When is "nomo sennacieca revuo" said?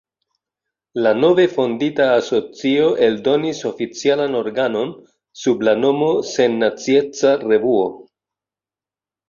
5.85-7.89